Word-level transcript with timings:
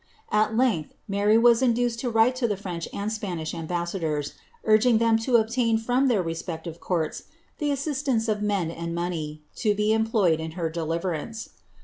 At 0.31 0.57
length, 0.57 0.93
Mary 1.07 1.37
was 1.37 1.61
induced 1.61 1.99
to 1.99 2.09
write 2.09 2.35
to 2.37 2.47
the 2.47 2.57
French 2.57 2.89
and 2.91 3.13
Spanish 3.13 3.53
am 3.53 3.67
bassadors, 3.67 4.33
uiging 4.67 4.97
them 4.97 5.19
to 5.19 5.35
obtain 5.35 5.77
from 5.77 6.07
their 6.07 6.23
respective 6.23 6.79
courts, 6.79 7.25
the 7.59 7.69
assis 7.71 8.01
tioce 8.01 8.27
of 8.27 8.41
men 8.41 8.71
and 8.71 8.95
money, 8.95 9.43
to 9.57 9.75
be 9.75 9.93
employed 9.93 10.39
in 10.39 10.53
her 10.57 10.71
deliverance. 10.71 11.49